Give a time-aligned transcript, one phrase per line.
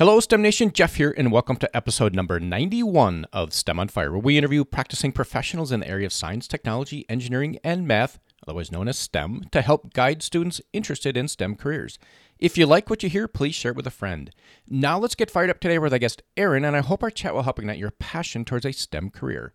[0.00, 0.72] Hello, STEM Nation.
[0.72, 4.64] Jeff here, and welcome to episode number 91 of STEM on Fire, where we interview
[4.64, 9.44] practicing professionals in the area of science, technology, engineering, and math, otherwise known as STEM,
[9.52, 11.98] to help guide students interested in STEM careers.
[12.38, 14.30] If you like what you hear, please share it with a friend.
[14.66, 17.34] Now let's get fired up today with our guest, Erin, and I hope our chat
[17.34, 19.52] will help ignite your passion towards a STEM career.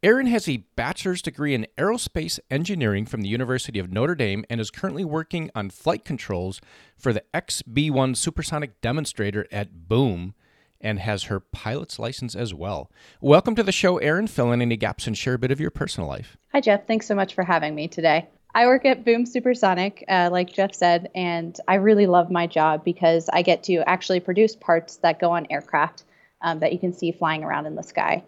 [0.00, 4.60] Erin has a bachelor's degree in aerospace engineering from the University of Notre Dame and
[4.60, 6.60] is currently working on flight controls
[6.96, 10.34] for the XB 1 supersonic demonstrator at Boom
[10.80, 12.92] and has her pilot's license as well.
[13.20, 14.28] Welcome to the show, Erin.
[14.28, 16.36] Fill in any gaps and share a bit of your personal life.
[16.52, 16.86] Hi, Jeff.
[16.86, 18.28] Thanks so much for having me today.
[18.54, 22.84] I work at Boom Supersonic, uh, like Jeff said, and I really love my job
[22.84, 26.04] because I get to actually produce parts that go on aircraft
[26.40, 28.22] um, that you can see flying around in the sky.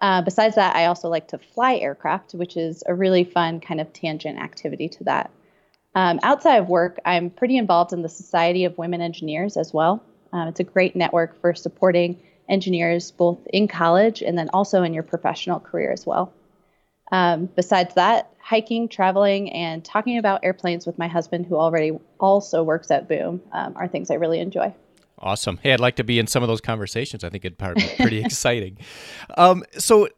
[0.00, 3.80] Uh, besides that, I also like to fly aircraft, which is a really fun kind
[3.80, 5.30] of tangent activity to that.
[5.94, 10.02] Um, outside of work, I'm pretty involved in the Society of Women Engineers as well.
[10.32, 14.92] Um, it's a great network for supporting engineers both in college and then also in
[14.92, 16.32] your professional career as well.
[17.12, 22.62] Um, besides that, hiking, traveling, and talking about airplanes with my husband, who already also
[22.62, 24.74] works at Boom, um, are things I really enjoy.
[25.24, 25.58] Awesome.
[25.62, 27.24] Hey, I'd like to be in some of those conversations.
[27.24, 28.76] I think it'd probably be pretty exciting.
[29.38, 30.08] Um, so,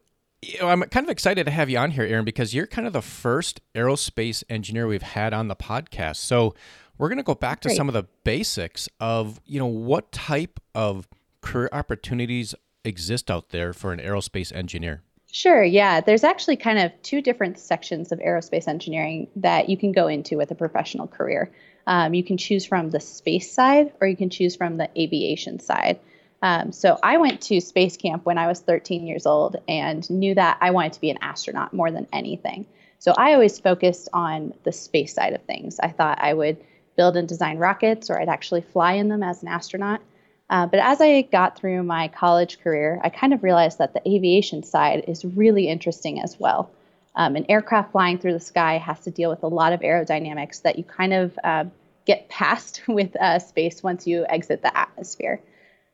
[0.43, 2.89] you know, I'm kind of excited to have you on here, Erin, because you're kind
[2.89, 6.17] of the first aerospace engineer we've had on the podcast.
[6.17, 6.55] So,
[6.99, 7.77] we're going to go back to Great.
[7.77, 11.09] some of the basics of, you know, what type of
[11.41, 15.03] career opportunities exist out there for an aerospace engineer.
[15.31, 16.01] Sure, yeah.
[16.01, 20.37] There's actually kind of two different sections of aerospace engineering that you can go into
[20.37, 21.53] with a professional career.
[21.87, 25.61] Um, you can choose from the space side or you can choose from the aviation
[25.61, 26.01] side.
[26.43, 30.35] Um, so I went to space camp when I was 13 years old and knew
[30.35, 32.67] that I wanted to be an astronaut more than anything.
[32.99, 35.79] So I always focused on the space side of things.
[35.81, 36.59] I thought I would
[36.97, 40.01] build and design rockets or I'd actually fly in them as an astronaut.
[40.49, 44.09] Uh, but as I got through my college career, I kind of realized that the
[44.09, 46.71] aviation side is really interesting as well.
[47.17, 50.63] Um, an aircraft flying through the sky has to deal with a lot of aerodynamics
[50.63, 51.65] that you kind of uh,
[52.05, 55.41] get past with uh, space once you exit the atmosphere.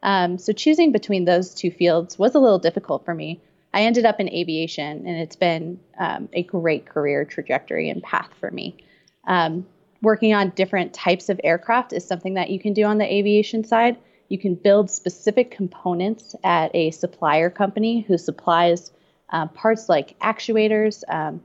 [0.03, 3.41] Um, so choosing between those two fields was a little difficult for me.
[3.73, 8.31] I ended up in aviation, and it's been um, a great career trajectory and path
[8.39, 8.77] for me.
[9.27, 9.67] Um,
[10.03, 13.65] working on different types of aircraft is something that you can do on the aviation
[13.65, 13.97] side.
[14.29, 18.91] You can build specific components at a supplier company who supplies
[19.33, 21.43] uh, parts like actuators um,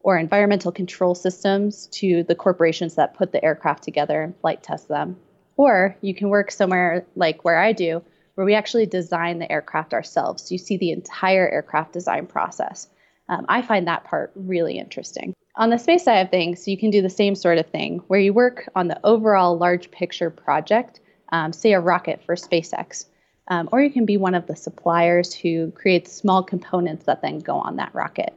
[0.00, 4.88] or environmental control systems to the corporations that put the aircraft together and flight test
[4.88, 5.16] them.
[5.56, 8.02] Or you can work somewhere like where I do,
[8.34, 10.44] where we actually design the aircraft ourselves.
[10.44, 12.88] So you see the entire aircraft design process.
[13.28, 15.34] Um, I find that part really interesting.
[15.56, 18.20] On the space side of things, you can do the same sort of thing where
[18.20, 23.06] you work on the overall large picture project, um, say a rocket for SpaceX.
[23.48, 27.40] Um, or you can be one of the suppliers who creates small components that then
[27.40, 28.32] go on that rocket.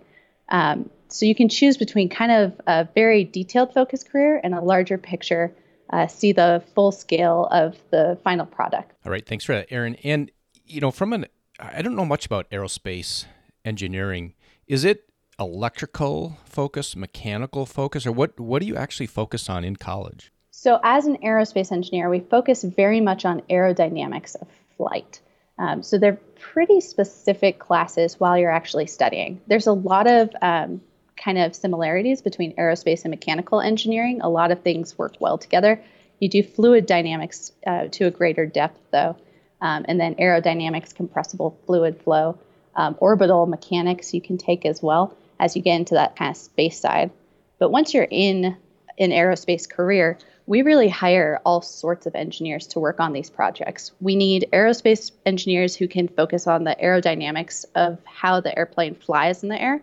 [0.50, 4.62] Um, so you can choose between kind of a very detailed focus career and a
[4.62, 5.54] larger picture,
[5.90, 8.92] uh, see the full scale of the final product.
[9.06, 9.96] All right, thanks for that, Erin.
[10.04, 10.32] And
[10.66, 11.26] you know, from an
[11.60, 13.26] I don't know much about aerospace
[13.66, 14.34] engineering.
[14.68, 18.40] Is it electrical focus, mechanical focus, or what?
[18.40, 20.32] What do you actually focus on in college?
[20.52, 25.20] So, as an aerospace engineer, we focus very much on aerodynamics of flight.
[25.60, 29.42] Um, so they're pretty specific classes while you're actually studying.
[29.48, 30.82] There's a lot of um,
[31.16, 34.22] kind of similarities between aerospace and mechanical engineering.
[34.22, 35.82] A lot of things work well together.
[36.20, 39.16] You do fluid dynamics uh, to a greater depth, though,
[39.62, 42.40] um, and then aerodynamics, compressible fluid flow,
[42.76, 46.38] um, orbital mechanics you can take as well as you get into that kind of
[46.38, 47.12] space side.
[47.60, 48.58] But once you're in
[49.00, 53.92] an aerospace career, we really hire all sorts of engineers to work on these projects.
[54.00, 59.44] We need aerospace engineers who can focus on the aerodynamics of how the airplane flies
[59.44, 59.82] in the air.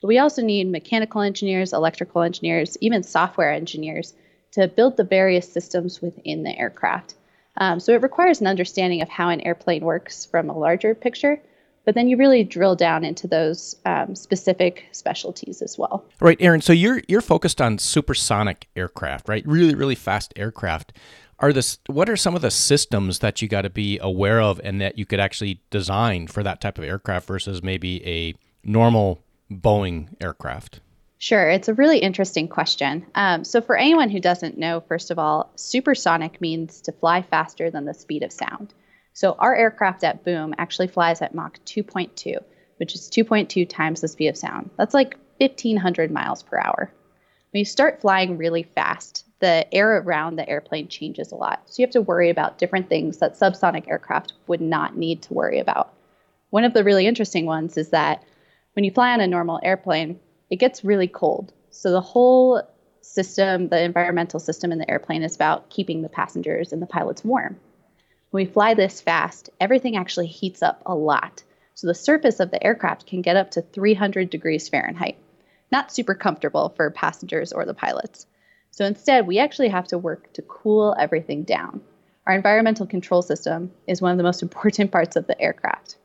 [0.00, 4.14] But we also need mechanical engineers, electrical engineers, even software engineers
[4.52, 7.14] to build the various systems within the aircraft.
[7.56, 11.40] Um, so it requires an understanding of how an airplane works from a larger picture
[11.86, 16.04] but then you really drill down into those um, specific specialties as well.
[16.20, 16.60] Right, Erin.
[16.60, 19.46] So you're you're focused on supersonic aircraft, right?
[19.46, 20.92] Really, really fast aircraft.
[21.38, 24.60] Are this what are some of the systems that you got to be aware of
[24.64, 28.34] and that you could actually design for that type of aircraft versus maybe a
[28.64, 30.80] normal Boeing aircraft?
[31.18, 33.06] Sure, it's a really interesting question.
[33.14, 37.70] Um, so, for anyone who doesn't know, first of all, supersonic means to fly faster
[37.70, 38.74] than the speed of sound.
[39.16, 42.36] So our aircraft at Boom actually flies at Mach 2.2,
[42.76, 44.68] which is 2.2 times the speed of sound.
[44.76, 46.92] That's like 1,500 miles per hour.
[47.50, 51.62] When you start flying really fast, the air around the airplane changes a lot.
[51.64, 55.32] So you have to worry about different things that subsonic aircraft would not need to
[55.32, 55.94] worry about.
[56.50, 58.22] One of the really interesting ones is that
[58.74, 60.20] when you fly on a normal airplane,
[60.50, 61.54] it gets really cold.
[61.70, 62.62] So the whole
[63.00, 67.24] system, the environmental system in the airplane is about keeping the passengers and the pilots
[67.24, 67.58] warm.
[68.36, 71.42] When we fly this fast, everything actually heats up a lot.
[71.72, 75.16] So the surface of the aircraft can get up to 300 degrees Fahrenheit.
[75.72, 78.26] Not super comfortable for passengers or the pilots.
[78.72, 81.80] So instead, we actually have to work to cool everything down.
[82.26, 85.96] Our environmental control system is one of the most important parts of the aircraft.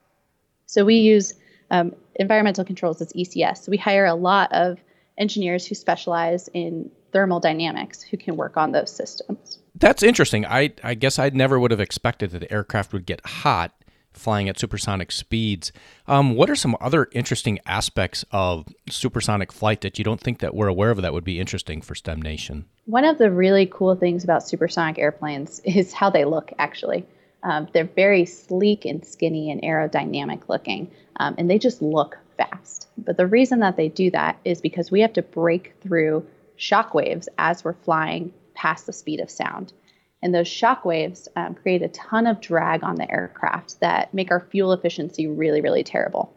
[0.68, 1.33] So we use
[1.69, 3.66] um, environmental controls as ECS.
[3.66, 4.80] So we hire a lot of
[5.18, 9.60] engineers who specialize in thermal dynamics who can work on those systems.
[9.75, 10.46] That's interesting.
[10.46, 13.74] I, I guess I never would have expected that the aircraft would get hot
[14.13, 15.72] flying at supersonic speeds.
[16.08, 20.54] Um, what are some other interesting aspects of supersonic flight that you don't think that
[20.54, 22.66] we're aware of that would be interesting for STEM Nation?
[22.86, 27.06] One of the really cool things about supersonic airplanes is how they look, actually.
[27.44, 32.88] Um, they're very sleek and skinny and aerodynamic looking, um, and they just look fast.
[32.98, 36.25] But the reason that they do that is because we have to break through
[36.62, 39.74] shock waves as we're flying past the speed of sound.
[40.22, 44.30] And those shock waves um, create a ton of drag on the aircraft that make
[44.30, 46.31] our fuel efficiency really, really terrible.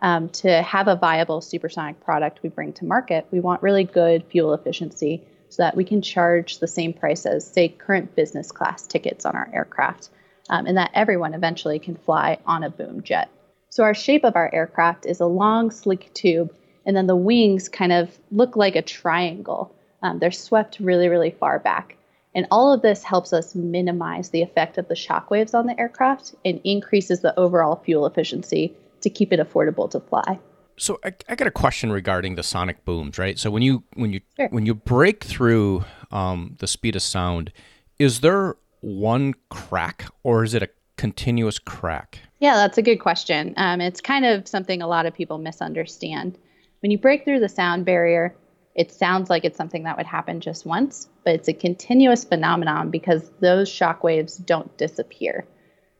[0.00, 4.24] Um, to have a viable supersonic product we bring to market, we want really good
[4.30, 8.86] fuel efficiency so that we can charge the same price as, say, current business class
[8.86, 10.10] tickets on our aircraft,
[10.50, 13.28] um, and that everyone eventually can fly on a boom jet.
[13.70, 16.54] So, our shape of our aircraft is a long, sleek tube,
[16.88, 19.72] and then the wings kind of look like a triangle.
[20.02, 21.96] Um, they're swept really, really far back.
[22.34, 25.78] And all of this helps us minimize the effect of the shock waves on the
[25.78, 30.38] aircraft and increases the overall fuel efficiency to keep it affordable to fly.
[30.78, 33.38] So I, I got a question regarding the sonic booms, right?
[33.38, 34.48] So when you when you sure.
[34.48, 37.52] when you break through um, the speed of sound,
[37.98, 42.20] is there one crack or is it a continuous crack?
[42.38, 43.52] Yeah, that's a good question.
[43.56, 46.38] Um, it's kind of something a lot of people misunderstand.
[46.80, 48.36] When you break through the sound barrier,
[48.74, 52.90] it sounds like it's something that would happen just once, but it's a continuous phenomenon
[52.90, 55.44] because those shock waves don't disappear.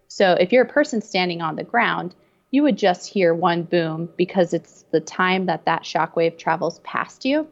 [0.07, 2.15] So if you're a person standing on the ground,
[2.51, 6.79] you would just hear one boom because it's the time that that shock wave travels
[6.81, 7.49] past you.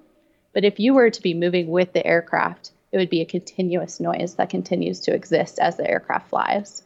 [0.54, 3.98] But if you were to be moving with the aircraft, it would be a continuous
[3.98, 6.82] noise that continues to exist as the aircraft flies.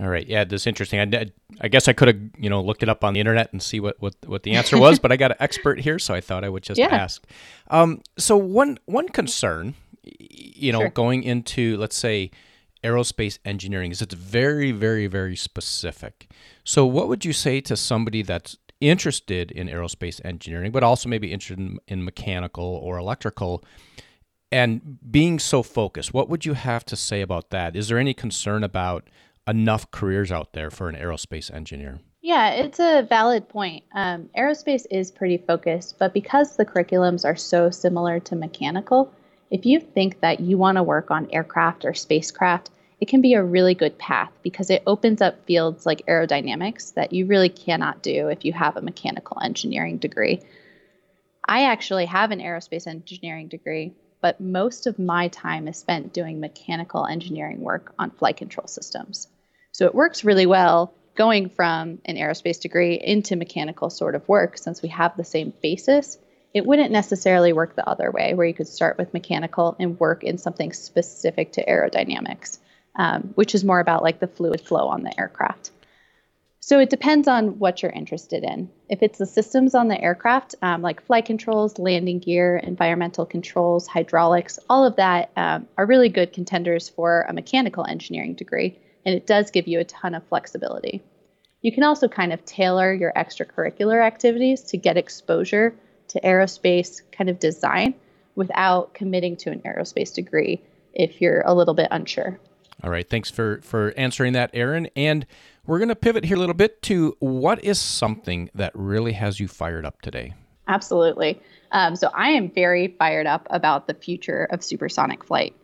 [0.00, 0.26] All right.
[0.26, 0.98] Yeah, this is interesting.
[1.00, 1.26] I,
[1.60, 3.78] I guess I could have, you know, looked it up on the internet and see
[3.78, 6.42] what, what, what the answer was, but I got an expert here, so I thought
[6.42, 6.86] I would just yeah.
[6.86, 7.24] ask.
[7.70, 10.88] Um, so one one concern, you know, sure.
[10.90, 12.32] going into let's say
[12.82, 16.28] aerospace engineering is it's very very very specific.
[16.64, 21.32] So what would you say to somebody that's interested in aerospace engineering, but also maybe
[21.32, 23.64] interested in, in mechanical or electrical?
[24.50, 27.74] And being so focused, what would you have to say about that?
[27.74, 29.08] Is there any concern about
[29.46, 32.00] enough careers out there for an aerospace engineer?
[32.22, 33.84] Yeah, it's a valid point.
[33.94, 39.12] Um, aerospace is pretty focused, but because the curriculums are so similar to mechanical,
[39.50, 42.70] if you think that you want to work on aircraft or spacecraft,
[43.00, 47.12] it can be a really good path because it opens up fields like aerodynamics that
[47.12, 50.40] you really cannot do if you have a mechanical engineering degree.
[51.46, 53.92] I actually have an aerospace engineering degree,
[54.22, 59.28] but most of my time is spent doing mechanical engineering work on flight control systems.
[59.74, 64.56] So it works really well going from an aerospace degree into mechanical sort of work
[64.56, 66.16] since we have the same basis.
[66.54, 70.22] It wouldn't necessarily work the other way, where you could start with mechanical and work
[70.22, 72.58] in something specific to aerodynamics,
[72.94, 75.72] um, which is more about like the fluid flow on the aircraft.
[76.60, 78.70] So it depends on what you're interested in.
[78.88, 83.88] If it's the systems on the aircraft, um, like flight controls, landing gear, environmental controls,
[83.88, 89.14] hydraulics, all of that um, are really good contenders for a mechanical engineering degree and
[89.14, 91.02] it does give you a ton of flexibility.
[91.62, 95.74] You can also kind of tailor your extracurricular activities to get exposure
[96.08, 97.94] to aerospace kind of design
[98.34, 100.60] without committing to an aerospace degree
[100.92, 102.38] if you're a little bit unsure.
[102.82, 104.88] All right, thanks for for answering that, Erin.
[104.94, 105.26] And
[105.66, 109.40] we're going to pivot here a little bit to what is something that really has
[109.40, 110.34] you fired up today.
[110.68, 111.40] Absolutely.
[111.72, 115.54] Um, so I am very fired up about the future of supersonic flight.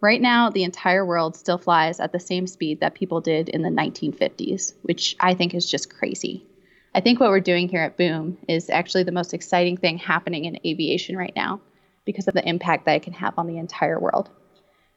[0.00, 3.62] Right now, the entire world still flies at the same speed that people did in
[3.62, 6.46] the 1950s, which I think is just crazy.
[6.94, 10.44] I think what we're doing here at Boom is actually the most exciting thing happening
[10.44, 11.60] in aviation right now
[12.04, 14.30] because of the impact that it can have on the entire world.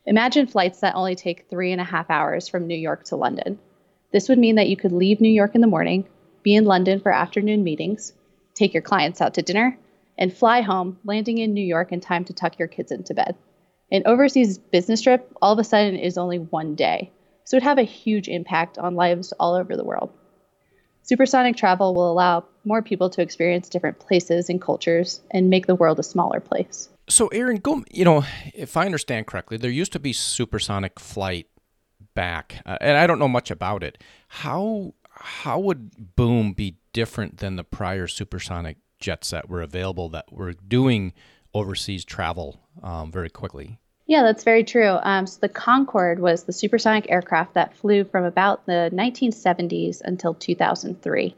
[0.06, 3.58] Imagine flights that only take three and a half hours from New York to London.
[4.12, 6.08] This would mean that you could leave New York in the morning,
[6.44, 8.14] be in London for afternoon meetings,
[8.54, 9.80] take your clients out to dinner,
[10.18, 13.36] and fly home, landing in New York in time to tuck your kids into bed.
[13.92, 17.12] An overseas business trip, all of a sudden, is only one day.
[17.44, 20.12] So it would have a huge impact on lives all over the world.
[21.04, 25.76] Supersonic travel will allow more people to experience different places and cultures and make the
[25.76, 26.90] world a smaller place.
[27.10, 27.84] So, Erin, go.
[27.92, 31.48] You know, if I understand correctly, there used to be supersonic flight
[32.14, 33.98] back, uh, and I don't know much about it.
[34.28, 40.32] How how would Boom be different than the prior supersonic jets that were available that
[40.32, 41.14] were doing
[41.54, 43.80] overseas travel um, very quickly?
[44.08, 44.98] Yeah, that's very true.
[45.02, 50.34] Um, so the Concorde was the supersonic aircraft that flew from about the 1970s until
[50.34, 51.36] 2003.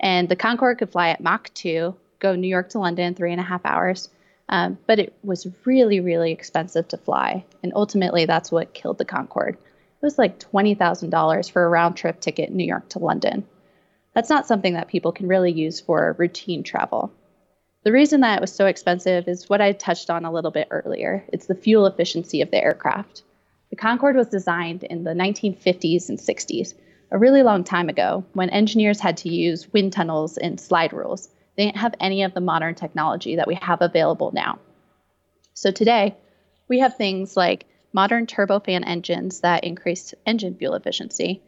[0.00, 3.40] And the Concorde could fly at Mach 2, go New York to London, three and
[3.40, 4.08] a half hours.
[4.48, 7.44] Um, but it was really, really expensive to fly.
[7.62, 9.54] And ultimately, that's what killed the Concorde.
[9.54, 13.46] It was like $20,000 for a round trip ticket New York to London.
[14.14, 17.12] That's not something that people can really use for routine travel.
[17.88, 20.68] The reason that it was so expensive is what I touched on a little bit
[20.70, 23.22] earlier it's the fuel efficiency of the aircraft.
[23.70, 26.74] The Concorde was designed in the 1950s and 60s,
[27.10, 31.30] a really long time ago, when engineers had to use wind tunnels and slide rules.
[31.56, 34.58] They didn't have any of the modern technology that we have available now.
[35.54, 36.14] So today,
[36.68, 37.64] we have things like
[37.94, 41.40] modern turbofan engines that increase engine fuel efficiency.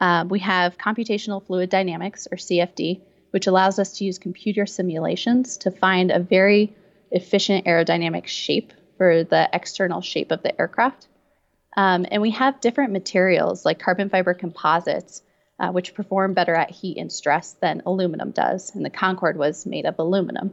[0.00, 3.00] Uh, we have computational fluid dynamics, or CFD,
[3.38, 6.74] which allows us to use computer simulations to find a very
[7.12, 11.06] efficient aerodynamic shape for the external shape of the aircraft.
[11.76, 15.22] Um, and we have different materials like carbon fiber composites,
[15.60, 18.74] uh, which perform better at heat and stress than aluminum does.
[18.74, 20.52] And the Concorde was made of aluminum.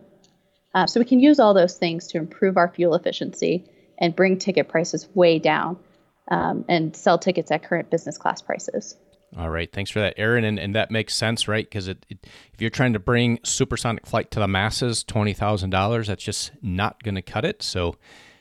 [0.75, 3.65] Uh, so we can use all those things to improve our fuel efficiency
[3.98, 5.80] and bring ticket prices way down
[6.27, 8.96] um, and sell tickets at current business class prices.
[9.38, 10.44] All right, thanks for that, Erin.
[10.44, 11.65] And, and that makes sense, right?
[11.65, 12.20] Because it, it,
[12.53, 16.51] if you're trying to bring supersonic flight to the masses, twenty thousand dollars, that's just
[16.62, 17.62] not going to cut it.
[17.62, 17.96] So,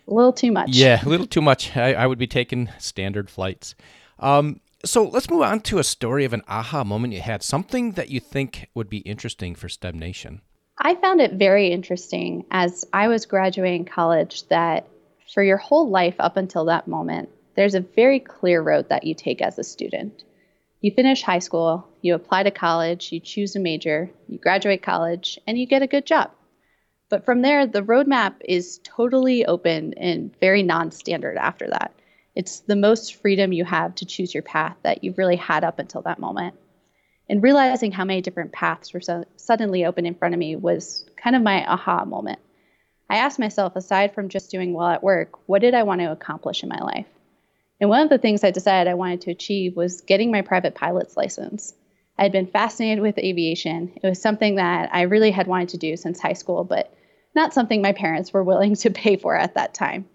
[0.06, 0.70] a little too much.
[0.70, 1.76] Yeah, a little too much.
[1.76, 3.74] I, I would be taking standard flights.
[4.18, 7.92] Um, so let's move on to a story of an aha moment you had, something
[7.92, 10.42] that you think would be interesting for STEM Nation.
[10.78, 14.86] I found it very interesting as I was graduating college that
[15.32, 19.14] for your whole life up until that moment, there's a very clear road that you
[19.14, 20.24] take as a student.
[20.84, 25.38] You finish high school, you apply to college, you choose a major, you graduate college,
[25.46, 26.30] and you get a good job.
[27.08, 31.94] But from there, the roadmap is totally open and very non standard after that.
[32.34, 35.78] It's the most freedom you have to choose your path that you've really had up
[35.78, 36.54] until that moment.
[37.30, 41.06] And realizing how many different paths were so suddenly open in front of me was
[41.16, 42.40] kind of my aha moment.
[43.08, 46.12] I asked myself, aside from just doing well at work, what did I want to
[46.12, 47.06] accomplish in my life?
[47.81, 50.75] And one of the things I decided I wanted to achieve was getting my private
[50.75, 51.75] pilot's license.
[52.19, 53.93] I had been fascinated with aviation.
[54.02, 56.95] It was something that I really had wanted to do since high school, but
[57.35, 60.07] not something my parents were willing to pay for at that time.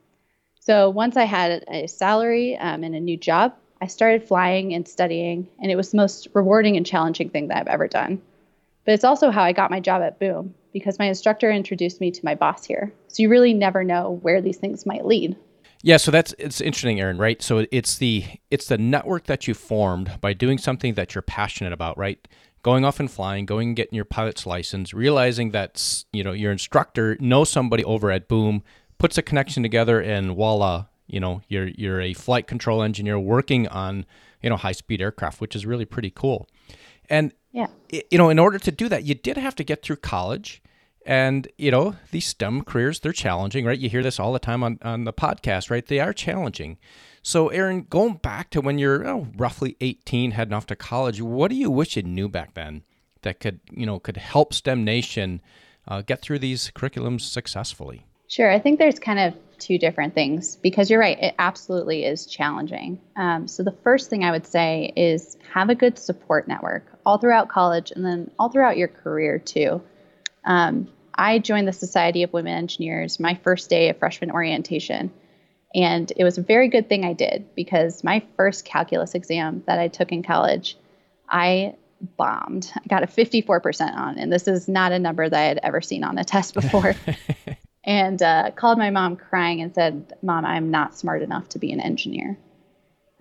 [0.61, 4.87] So once I had a salary um, and a new job, I started flying and
[4.87, 8.21] studying, and it was the most rewarding and challenging thing that I've ever done.
[8.85, 12.11] But it's also how I got my job at Boom, because my instructor introduced me
[12.11, 12.93] to my boss here.
[13.07, 15.37] So you really never know where these things might lead.
[15.81, 17.17] Yeah, so that's it's interesting, Erin.
[17.17, 17.41] Right?
[17.41, 21.73] So it's the it's the network that you formed by doing something that you're passionate
[21.73, 22.25] about, right?
[22.61, 26.51] Going off and flying, going and getting your pilot's license, realizing that you know your
[26.51, 28.63] instructor knows somebody over at Boom,
[28.97, 33.67] puts a connection together, and voila, you know you're you're a flight control engineer working
[33.69, 34.05] on
[34.41, 36.49] you know high speed aircraft, which is really pretty cool.
[37.09, 39.97] And yeah, you know, in order to do that, you did have to get through
[39.97, 40.61] college
[41.05, 43.79] and, you know, these STEM careers, they're challenging, right?
[43.79, 45.85] You hear this all the time on, on the podcast, right?
[45.85, 46.77] They are challenging.
[47.21, 51.49] So, Erin, going back to when you're oh, roughly 18, heading off to college, what
[51.49, 52.83] do you wish you knew back then
[53.21, 55.41] that could, you know, could help STEM Nation
[55.87, 58.05] uh, get through these curriculums successfully?
[58.27, 58.51] Sure.
[58.51, 61.17] I think there's kind of two different things because you're right.
[61.19, 62.99] It absolutely is challenging.
[63.15, 67.17] Um, so, the first thing I would say is have a good support network all
[67.17, 69.81] throughout college and then all throughout your career, too.
[70.49, 75.11] Um, I joined the Society of Women Engineers my first day of freshman orientation.
[75.75, 79.77] And it was a very good thing I did because my first calculus exam that
[79.77, 80.75] I took in college,
[81.29, 81.75] I
[82.17, 82.71] bombed.
[82.75, 85.81] I got a 54% on, and this is not a number that I had ever
[85.81, 86.95] seen on a test before.
[87.83, 91.71] and uh, called my mom crying and said, Mom, I'm not smart enough to be
[91.71, 92.39] an engineer.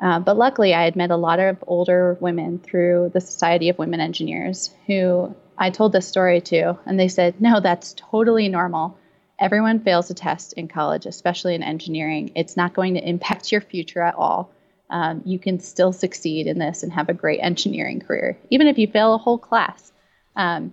[0.01, 3.79] Uh, but luckily, I had met a lot of older women through the Society of
[3.79, 8.97] Women Engineers who I told this story to, and they said, no, that's totally normal.
[9.41, 12.31] Everyone fails a test in college, especially in engineering.
[12.37, 14.53] It's not going to impact your future at all.
[14.91, 18.79] Um, you can still succeed in this and have a great engineering career, even if
[18.79, 19.93] you fail a whole class.
[20.35, 20.73] Um,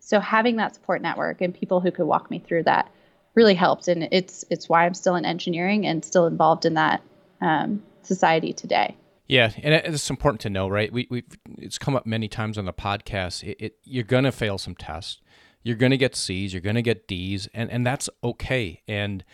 [0.00, 2.90] so, having that support network and people who could walk me through that
[3.36, 7.02] really helped, and it's it's why I'm still in engineering and still involved in that
[7.40, 8.96] um, society today.
[9.32, 10.92] Yeah, and it's important to know, right?
[10.92, 11.24] We we
[11.56, 13.42] it's come up many times on the podcast.
[13.42, 15.22] It, it you're gonna fail some tests,
[15.62, 18.82] you're gonna get C's, you're gonna get D's, and and that's okay.
[18.86, 19.24] And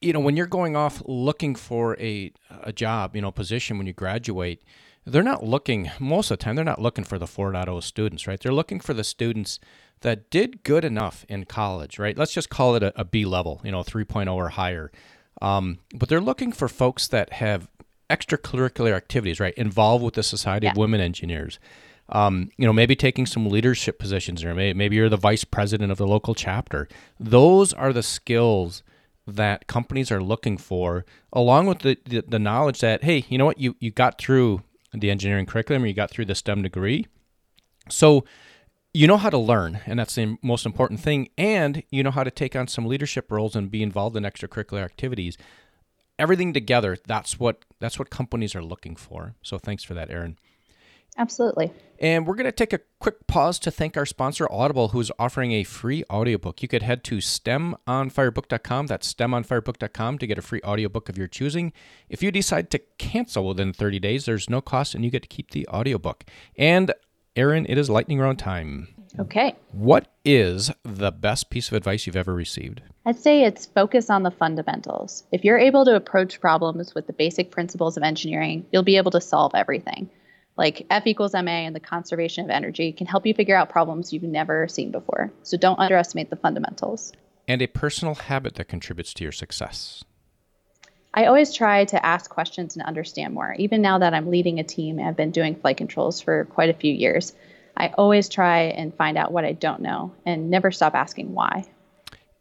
[0.00, 3.88] you know when you're going off looking for a a job, you know, position when
[3.88, 4.62] you graduate,
[5.04, 6.54] they're not looking most of the time.
[6.54, 8.38] They're not looking for the 4.0 students, right?
[8.38, 9.58] They're looking for the students
[10.02, 12.16] that did good enough in college, right?
[12.16, 14.92] Let's just call it a, a B level, you know, 3.0 or higher.
[15.42, 17.68] Um, but they're looking for folks that have
[18.10, 19.54] extracurricular activities, right?
[19.54, 20.72] Involved with the Society yeah.
[20.72, 21.58] of Women Engineers.
[22.08, 25.92] Um, you know, maybe taking some leadership positions, or maybe, maybe you're the vice president
[25.92, 26.88] of the local chapter.
[27.20, 28.82] Those are the skills
[29.26, 33.46] that companies are looking for, along with the, the, the knowledge that, hey, you know
[33.46, 34.62] what, you, you got through
[34.92, 37.06] the engineering curriculum, or you got through the STEM degree.
[37.88, 38.24] So
[38.92, 41.28] you know how to learn, and that's the most important thing.
[41.38, 44.84] And you know how to take on some leadership roles and be involved in extracurricular
[44.84, 45.38] activities.
[46.20, 49.34] Everything together, that's what that's what companies are looking for.
[49.42, 50.36] So thanks for that, Erin.
[51.16, 51.72] Absolutely.
[51.98, 55.52] And we're going to take a quick pause to thank our sponsor, Audible, who's offering
[55.52, 56.62] a free audiobook.
[56.62, 61.72] You could head to stemonfirebook.com, that's stemonfirebook.com, to get a free audiobook of your choosing.
[62.08, 65.28] If you decide to cancel within 30 days, there's no cost and you get to
[65.28, 66.24] keep the audiobook.
[66.56, 66.92] And
[67.34, 68.88] Erin, it is lightning round time.
[69.18, 69.56] Okay.
[69.72, 72.82] What is the best piece of advice you've ever received?
[73.06, 75.24] I'd say it's focus on the fundamentals.
[75.32, 79.10] If you're able to approach problems with the basic principles of engineering, you'll be able
[79.12, 80.10] to solve everything.
[80.56, 84.12] Like F equals MA and the conservation of energy can help you figure out problems
[84.12, 85.32] you've never seen before.
[85.42, 87.12] So don't underestimate the fundamentals.
[87.48, 90.04] And a personal habit that contributes to your success.
[91.12, 93.54] I always try to ask questions and understand more.
[93.58, 96.70] Even now that I'm leading a team and I've been doing flight controls for quite
[96.70, 97.32] a few years,
[97.80, 101.64] I always try and find out what I don't know and never stop asking why.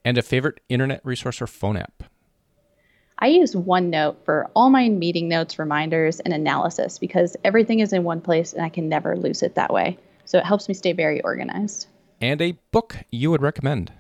[0.03, 2.03] And a favorite internet resource or phone app?
[3.19, 8.03] I use OneNote for all my meeting notes, reminders, and analysis because everything is in
[8.03, 9.97] one place and I can never lose it that way.
[10.25, 11.87] So it helps me stay very organized.
[12.19, 13.93] And a book you would recommend?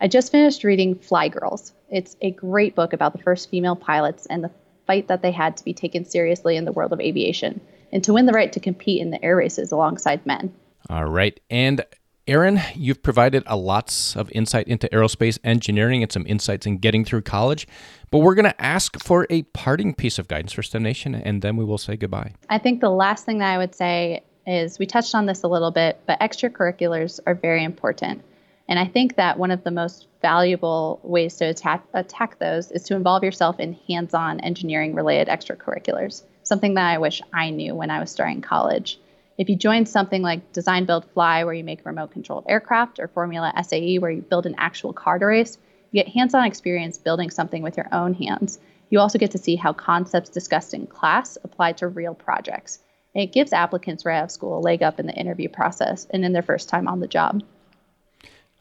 [0.00, 1.74] I just finished reading Fly Girls.
[1.90, 4.50] It's a great book about the first female pilots and the
[4.86, 7.60] fight that they had to be taken seriously in the world of aviation
[7.92, 10.52] and to win the right to compete in the air races alongside men.
[10.88, 11.38] All right.
[11.50, 11.84] And
[12.26, 17.04] Erin, you've provided a lots of insight into aerospace engineering and some insights in getting
[17.04, 17.66] through college.
[18.10, 21.42] But we're going to ask for a parting piece of guidance for STEM Nation, and
[21.42, 22.34] then we will say goodbye.
[22.48, 25.48] I think the last thing that I would say is we touched on this a
[25.48, 28.22] little bit, but extracurriculars are very important.
[28.68, 32.84] And I think that one of the most valuable ways to attack, attack those is
[32.84, 37.76] to involve yourself in hands on engineering related extracurriculars, something that I wish I knew
[37.76, 38.98] when I was starting college.
[39.38, 43.06] If you join something like Design Build Fly, where you make remote controlled aircraft, or
[43.06, 45.58] Formula SAE, where you build an actual car to race,
[45.92, 48.58] you get hands on experience building something with your own hands.
[48.90, 52.80] You also get to see how concepts discussed in class apply to real projects.
[53.14, 56.08] And it gives applicants right out of school a leg up in the interview process
[56.10, 57.44] and in their first time on the job.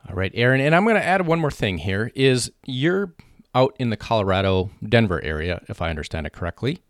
[0.08, 0.62] All right, Erin.
[0.62, 3.16] and I'm going to add one more thing here is you're
[3.56, 6.84] out in the Colorado Denver area if I understand it correctly.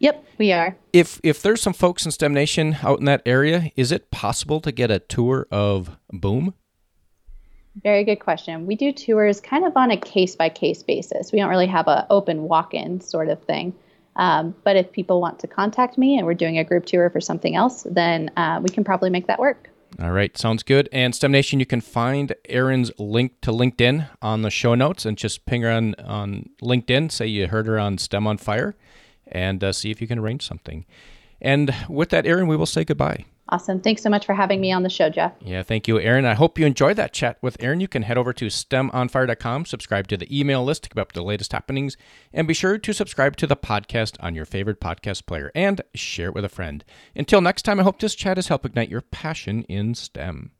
[0.00, 0.76] Yep, we are.
[0.92, 4.60] If if there's some folks in STEM Nation out in that area, is it possible
[4.60, 6.54] to get a tour of Boom?
[7.82, 8.66] Very good question.
[8.66, 11.32] We do tours kind of on a case by case basis.
[11.32, 13.74] We don't really have an open walk in sort of thing.
[14.16, 17.20] Um, but if people want to contact me and we're doing a group tour for
[17.20, 19.70] something else, then uh, we can probably make that work.
[20.00, 20.88] All right, sounds good.
[20.92, 25.16] And STEM Nation, you can find Erin's link to LinkedIn on the show notes and
[25.16, 28.76] just ping her on, on LinkedIn, say you heard her on STEM on Fire,
[29.32, 30.84] and uh, see if you can arrange something.
[31.40, 33.24] And with that, Erin, we will say goodbye.
[33.50, 33.80] Awesome.
[33.80, 35.32] Thanks so much for having me on the show, Jeff.
[35.40, 36.26] Yeah, thank you, Erin.
[36.26, 37.80] I hope you enjoyed that chat with Erin.
[37.80, 41.22] You can head over to STEMOnFire.com, subscribe to the email list to keep up the
[41.22, 41.96] latest happenings,
[42.30, 46.28] and be sure to subscribe to the podcast on your favorite podcast player and share
[46.28, 46.84] it with a friend.
[47.16, 50.50] Until next time, I hope this chat has helped ignite your passion in STEM.